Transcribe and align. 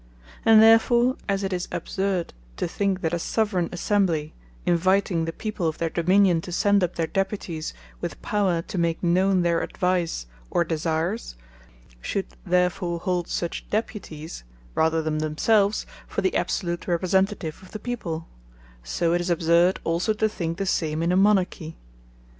And 0.43 0.63
therefore 0.63 1.15
as 1.29 1.43
it 1.43 1.53
is 1.53 1.67
absurd, 1.71 2.33
to 2.57 2.67
think 2.67 3.01
that 3.01 3.13
a 3.13 3.19
Soveraign 3.19 3.69
Assembly, 3.71 4.33
inviting 4.65 5.25
the 5.25 5.31
People 5.31 5.67
of 5.67 5.77
their 5.77 5.91
Dominion, 5.91 6.41
to 6.41 6.51
send 6.51 6.83
up 6.83 6.95
their 6.95 7.05
Deputies, 7.05 7.71
with 7.99 8.19
power 8.23 8.63
to 8.63 8.77
make 8.79 9.03
known 9.03 9.43
their 9.43 9.61
Advise, 9.61 10.25
or 10.49 10.63
Desires, 10.63 11.35
should 12.01 12.25
therefore 12.47 12.97
hold 12.97 13.27
such 13.27 13.69
Deputies, 13.69 14.43
rather 14.73 15.03
than 15.03 15.19
themselves, 15.19 15.85
for 16.07 16.21
the 16.21 16.35
absolute 16.35 16.87
Representative 16.87 17.61
of 17.61 17.69
the 17.69 17.77
people: 17.77 18.27
so 18.83 19.13
it 19.13 19.21
is 19.21 19.29
absurd 19.29 19.79
also, 19.83 20.13
to 20.13 20.27
think 20.27 20.57
the 20.57 20.65
same 20.65 21.03
in 21.03 21.11
a 21.11 21.15
Monarchy. 21.15 21.77